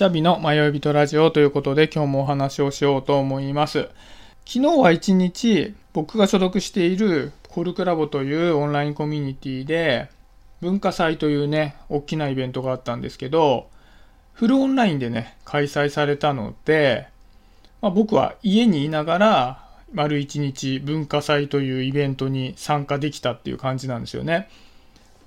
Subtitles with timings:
[0.00, 3.90] シャビの迷い人ラジオということで今日もお話をしようと思います。
[4.46, 10.08] 昨日は一日僕が所属しているコルクラボというオンラインコミュニティで
[10.62, 13.68] 文化祭というね、大きなイベントがあったんですけど、
[14.32, 17.06] フルオンラインでね、開催されたので、
[17.82, 24.48] まあ、僕は家にいながら丸一日文化祭というイベントに参加できたっていう感じなんですよね。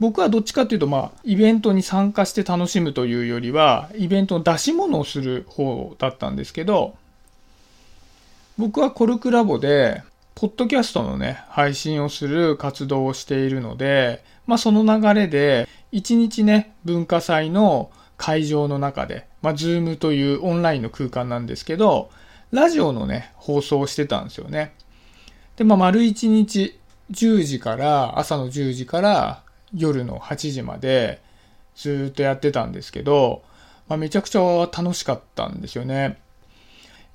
[0.03, 6.95] 僕はどっちかっていうと、まあ、イベントに参加して楽しむというよりは、イベントの出し物をする方だったんですけど、
[8.57, 10.03] 僕はコルクラボで、
[10.35, 22.11] ポッドキャストのね、配信をする活動をしているので、まあその流れで、一日ね、文化祭の会場の中で、まあズームというオンラインの空間なんですけど、
[22.51, 24.73] ラジオのね、放送をしてたんですよね。
[25.55, 26.77] で、まあ丸一日、
[27.11, 31.21] 10時から、朝の10時から夜の8時まで
[31.75, 33.43] ずっとやってたんですけど、
[33.87, 36.19] まあ、めちゃくちゃ楽しかったんですよね。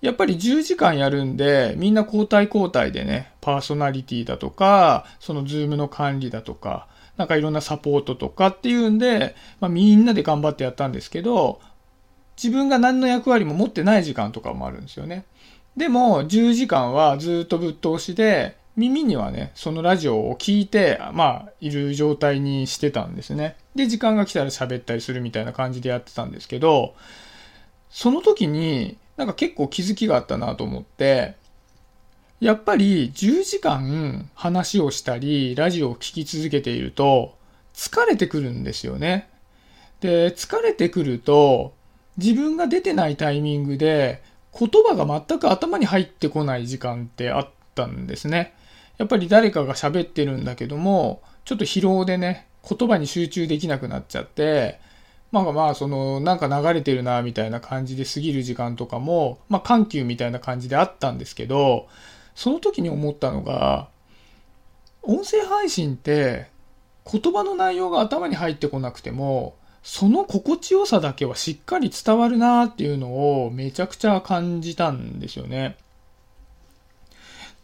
[0.01, 11.61] やっぱり10時間やるんで、みんな交代交代でね、パーソナリティだとか、そのズームの管理だとか、なんかいろんなサポートとかっていうんで、まあ、みんなで頑張ってやったんですけど、
[12.37, 15.25] 自分が何の役割も持ってない時間とかもあるんですよね。
[15.77, 23.57] でも、10時間はずっとぶっ通しで、耳にはね、そのラジオを聞いて、まあ、いる状態にしてたんですね。
[23.75, 26.95] で、時間が来たら喋ったりするみたいな感じでやってたんですけど、
[27.91, 31.35] その時になんか結構気づきがあったなと思って、
[32.41, 37.37] やっぱり10時間話をしたり、ラジオを聴き続けていると、
[37.75, 39.29] 疲れてくるんですよね。
[40.01, 41.75] で、疲れてくると、
[42.17, 44.23] 自分が出てないタイミングで、
[44.57, 47.49] 言葉が全く頭に入ってこない時間ってあっ
[47.79, 48.55] たんですね。
[48.97, 54.81] やっぱり誰かが喋ってるんだけども、ちょっと疲労でね、言葉に集中できなくなっちゃって、
[55.31, 61.89] まあまあ、その、なんか流れてるな、みたいな感じで過ぎる時間とかも、まあ緩急みたいな感じであったんですけど、
[62.35, 63.89] その時に思ったのが、
[65.03, 66.49] 音声配信って
[67.11, 75.77] 言葉の内容が頭に入ってこなくても、その心地よさだけはしっかり伝わるなっていうのをめちゃくちゃ感じたんですよね。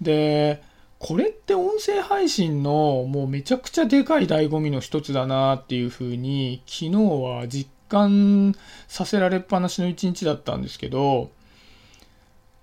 [0.00, 0.62] で、
[0.98, 8.54] これって音声配信のもうめちゃくちゃでかい醍醐味の一つだなっていうふうに昨日は実感
[8.88, 11.30] させられっぱなしの一日だったんですけど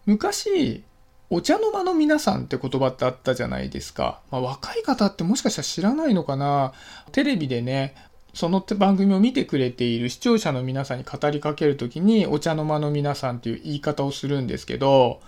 [0.08, 0.84] 昔
[1.30, 4.20] お茶の間の皆さんって言葉ってあったじゃないですか。
[4.32, 6.74] まあ、若い方ってもしかしたら知らないのかな
[7.14, 7.96] テレビでね、
[8.34, 15.22] その番組を見てくれている視聴者の皆さんに語りかけるときにお茶の間の皆さんっていう言い方をするんですけど、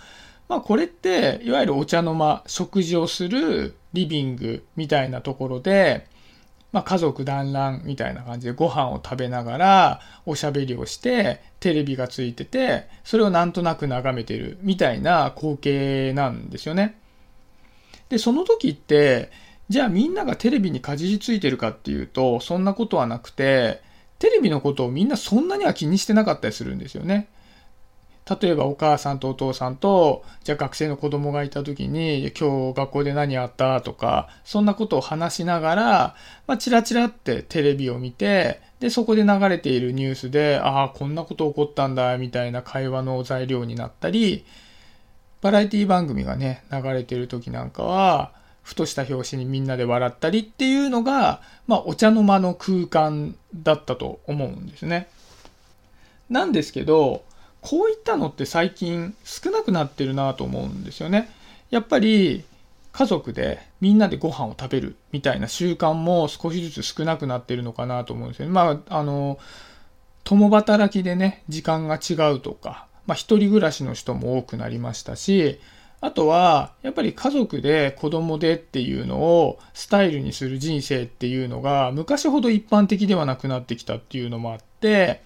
[0.53, 6.05] まあこれって、いわゆるお茶の間、食事をするリビングみたいなところで、
[6.71, 16.99] まあ家族団らんみたいな感じでご飯を食べながらおしゃべりをしてテレビがついてて、それをなんとなく眺めてるみたいな光景なんですよね。
[18.09, 19.31] で、その時って、
[19.69, 23.81] じゃあみんながテレビにかじりついてるかっていうと、そんなことはなくて、
[24.19, 27.27] テレビのことをみんなそんなには気にしてなかったりするんですよね。
[28.29, 36.15] 例えばお母さんとお父さんと、じゃあ学生の子供がいた時に、今日学校で何あったとか、そんなことを話しながら、
[36.47, 44.45] まあ、チラチラってテレビを見て、で、そこで流れているニュースで、ああ、こんなこと起こったんだ、みたいな会話の材料になったり、
[45.41, 55.09] バラエティ番組がね、流れてる時なんかは、ふとした表紙にみんなで笑ったりっていうのが、まあ、お茶の間の空間だったと思うんですね。
[56.29, 57.25] なんですけど、
[57.63, 61.29] こういったのって最近少なくなってるなと思うんですよね。
[61.71, 62.43] やっぱり
[62.91, 68.51] 家族でみんなでご飯を食べるみたいな習慣も少しずつ少なくなってるのかなと思うんですよね。
[68.51, 69.39] まあ、あの、
[70.25, 75.59] 共働きでね、時間が違うとか、まあ一人暮らしの人も多くなりましたし、
[76.01, 85.23] あとは、やっぱり家族で子供でっていうのをスタイルにする人生っていうのが昔ほど一般的ではなくなってきたっていうのもあって、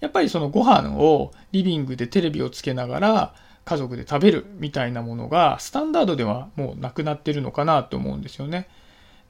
[0.00, 3.34] やっぱりそのご飯をリビングでテレビをつけながら
[3.64, 8.68] 家族で食べるみたいなものがスタンダードではもうなくなってるのかなと思うんですよね。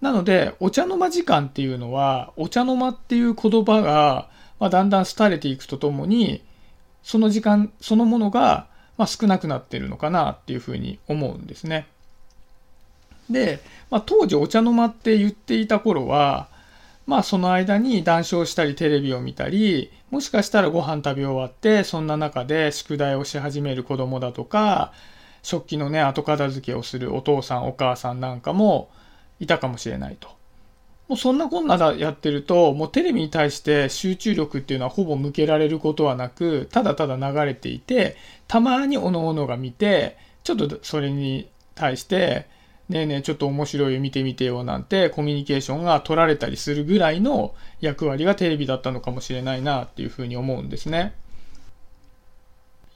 [0.01, 4.29] なので、お茶の間時間っていうのは、お茶の間っていう言葉が、
[4.61, 6.45] まあ、だんだん廃れていくとともに、
[7.03, 8.67] その時間そのものが、
[8.99, 11.87] まあ、少なくなってるのかなっていうふうに思うんですね。
[13.31, 13.61] で、
[13.91, 16.49] まあ、当時お茶の間って言っていた頃は、
[17.06, 24.93] まあその間に談笑したりテレビを見たり、もしかしたらご飯食べ終わって、そんな中で宿題をし始める子供だとか、
[25.43, 28.91] 食器のね、後片付けをするお父さんお母さんなんかも
[29.38, 30.29] いたかもしれないと。
[31.06, 38.17] もうそんなこんなやってると、もうテレビに対して集中力っていうのはほぼ向けられることはなく、ただただ流れていて、
[38.49, 42.49] たまにおのおのが見て、ちょっとそれに対して、
[42.88, 51.15] ねえねえちょっと面白い見てみてよなんてコミュニケーションが取られたりするぐらいの役割がテレビだったのかもしれないなっていうふうに思うんですね。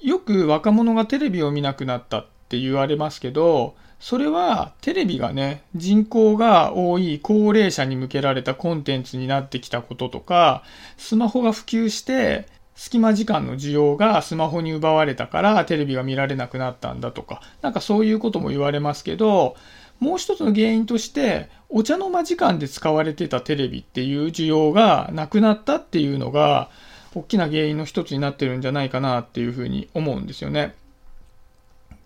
[0.00, 10.62] よく若者がテレビを見なくなったって言われますけど、それはテレビがね、人口が多い高齢者に向けられたコンテンツになってきたこととか、
[10.96, 19.54] スマホが普及して隙間時間の需要がスマホに奪われたからテレビが見られなくなったんだとか、なんかそういうことも言われますけど、
[20.00, 26.70] もう一つの原因として、お茶の間時間で使われてたテレビっていう需要がなくなったっていうのが、
[27.14, 30.74] 大きな原因の一つになってるんじゃないかなっていうふうに思うんですよね。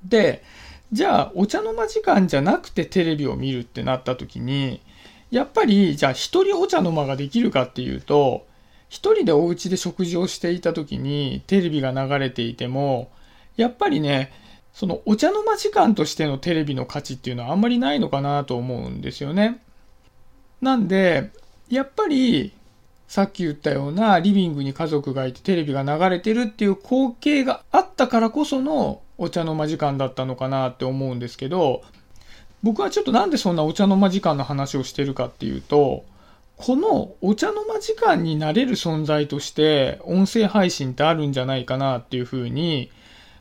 [0.04, 0.42] で、
[0.92, 4.80] じゃあお茶の間時間じゃなくてテレビを見るってなった時に、
[5.30, 8.46] やっぱりじゃあ一人お茶の間ができるかっていうと、
[8.88, 13.10] 一人でお家で食事をしていた時にテレビが流れていても、
[13.56, 14.32] やっぱりね、
[14.74, 19.62] そのお茶の間時間としてのテレビの価値っていうのはあんまりないのかなと思うんですよね。
[20.60, 21.30] なんで、
[21.68, 22.52] やっぱり
[23.06, 31.82] さっき言ったようなリビングに家族がいてテレビが流れてるっていう光景があったからこそのお茶の間時間だったのかなって思うんですけど、
[32.64, 36.04] 僕はちょっとなんでそんなお茶の間時間の話をしてるかっていうと、
[36.56, 42.90] このお茶の間時間になれる存在として音声配信ってあるんじゃないかなっていうふうに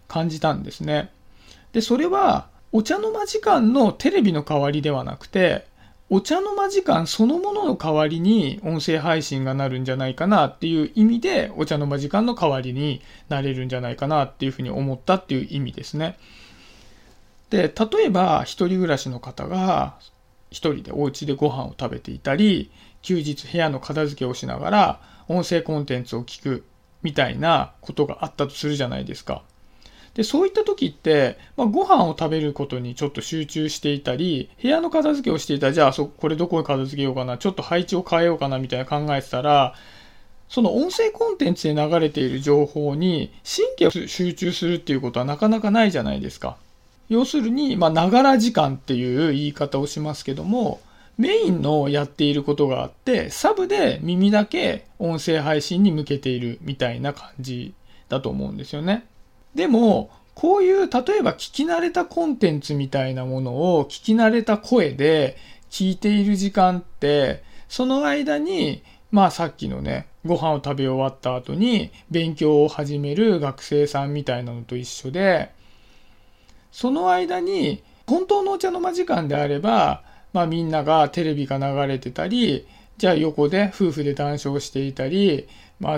[0.07, 1.09] 感じたんですね。
[1.73, 5.67] で、それは、お茶の間時間のテレビの代わりではなくて、
[6.09, 16.17] お茶の間時間そのものの代わりに音声配信がなるんじゃないかなっていう意味で、お茶の間時間の代わりになれるんじゃないかなっていうふうに思ったっていう意味ですね。
[17.49, 19.95] で、例えば一人暮らしの方が
[20.51, 22.71] 一人でお家でご飯を食べていたり、
[23.01, 26.63] 休日部屋の片付けをしながら音声コンテンツを聞く
[27.01, 29.43] みたいなことがあったとするじゃないですか。
[30.15, 39.73] で、そういった時って、まあ、ご飯を食べることにちょっと集中していたり、部屋の片付けをしていたら、じゃあそ、これどこに片付けようかな、ちょっと配置を変えようかなみたいな考えてたら、
[40.49, 46.57] その音声コンテンツで流れている情報に神経を集中するっていうことはなかなかないじゃないですか。
[47.09, 50.79] 要するに、まあながら時間っていう言い方をしますけども、
[51.17, 57.73] メインのやっていることがあって、サブで耳だけ音声配信に向けているみたいな感じ
[58.09, 59.05] だと思うんですよね。
[59.55, 65.37] でも、こういう、例えば聞き慣れたコンテンツみたいなものを聞き慣れた声で
[65.69, 75.51] 聞いている時間って、その間に、まあさっきのね、ご飯を食べ終わった後に勉強を始める学生さんみたいなのと一緒で、
[76.71, 80.03] その間に、本当のお茶の間時間であれば、
[80.33, 82.65] まあみんながテレビが流れてたり、
[82.97, 85.47] じゃあ横で夫婦で談笑していたり、
[85.79, 85.97] まあ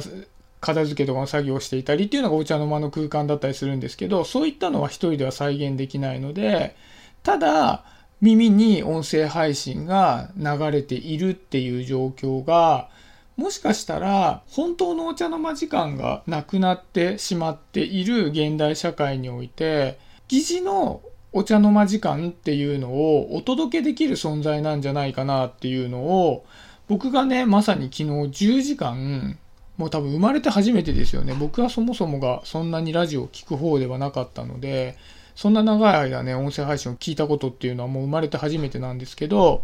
[0.65, 6.75] 片付けとかの作業をしていたりっていうのがお茶の間の空間だったりするんですけど、そういったのは一人では再現できないので、
[7.21, 7.83] ただ、
[8.21, 12.89] 耳に音声配信が流れているっていう状況が、
[13.37, 21.01] もしかしたら本当のお茶の間時間がなくなってしまっている現代社会において、疑似の
[21.33, 26.45] お茶の間時間っていうのをお届けできる存在なんじゃないかなっていうのを、
[26.87, 29.37] 僕がね、まさに昨日10時間
[29.77, 31.33] もう多分生まれて初めてですよね。
[31.33, 34.97] 僕はそもそもがそんなにラジオを聞く方ではなかったので、
[35.35, 39.63] そんな長い間ね、音声配信を聞いたことっていうのはもう生まれて初めてなんですけど、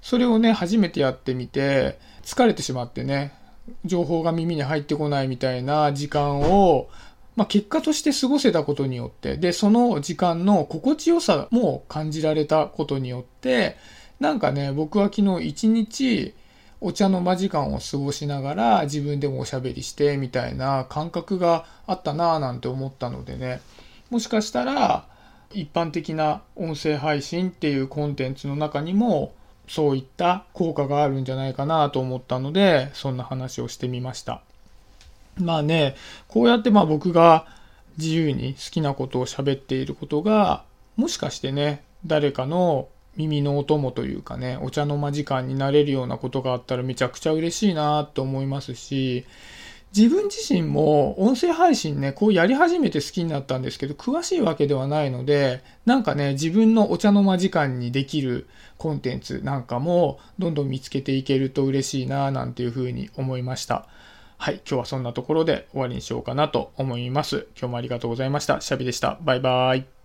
[0.00, 3.32] それをね、初めてやってみて、疲れてしまってね、
[3.84, 6.88] 情報が耳に入ってこないみたいな時間を、
[7.34, 13.76] まあ、結果として過ごせたことによって、で、その時間の心地よさも感じられたことによって、
[14.20, 16.34] なんかね、僕は昨日一日、
[16.80, 23.60] お茶の間時間を過ごしながら自分でもおしゃべりしてみたいな感覚があったなぁなんて思ったのでね。
[24.10, 25.06] もしかしたら
[25.52, 29.32] 一般的な音声配信っていうコンテンツの中にも
[29.66, 34.42] そういった効果があるんじゃないかなと思ったのでそんな話をしてみました。
[35.36, 35.96] まあね
[36.28, 37.46] こうやってまあ僕が
[37.96, 40.64] 自由に好きなことを喋っていることが
[40.96, 49.26] もしかしてね誰かの耳のお供というかね、お茶の間時間になれるようなことがあったらめちゃくちゃ嬉しいなと思いますし、
[49.96, 58.46] 自分自身も音声配信ね、こうやり始めて好きになったんですけど、詳しいわけではないので、なんかね、自分のお茶の間時間にできる
[58.76, 63.88] コンテンツなんかもどんどん見つけていけると嬉しいななんていうふうに思いました。
[64.36, 67.48] はい、今日はそんなところで終わりにしようかなと思います。
[67.58, 68.60] 今日もありがとうございました。
[68.60, 69.18] シャビでした。
[69.22, 69.97] バイバーイ。